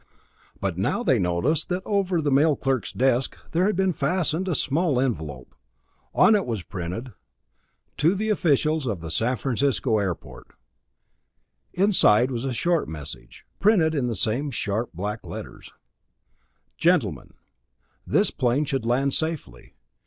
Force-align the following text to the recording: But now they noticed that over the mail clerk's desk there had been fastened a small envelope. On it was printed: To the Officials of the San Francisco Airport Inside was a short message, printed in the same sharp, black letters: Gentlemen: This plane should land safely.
But 0.59 0.79
now 0.79 1.03
they 1.03 1.19
noticed 1.19 1.69
that 1.69 1.83
over 1.85 2.21
the 2.23 2.31
mail 2.31 2.55
clerk's 2.55 2.91
desk 2.91 3.37
there 3.51 3.67
had 3.67 3.75
been 3.75 3.93
fastened 3.93 4.47
a 4.47 4.55
small 4.55 4.99
envelope. 4.99 5.53
On 6.15 6.33
it 6.33 6.47
was 6.47 6.63
printed: 6.63 7.13
To 7.97 8.15
the 8.15 8.29
Officials 8.31 8.87
of 8.87 9.01
the 9.01 9.11
San 9.11 9.37
Francisco 9.37 9.99
Airport 9.99 10.53
Inside 11.73 12.31
was 12.31 12.45
a 12.45 12.51
short 12.53 12.87
message, 12.89 13.45
printed 13.59 13.93
in 13.93 14.07
the 14.07 14.15
same 14.15 14.49
sharp, 14.49 14.89
black 14.91 15.23
letters: 15.23 15.71
Gentlemen: 16.79 17.35
This 18.03 18.31
plane 18.31 18.65
should 18.65 18.87
land 18.87 19.13
safely. 19.13 19.75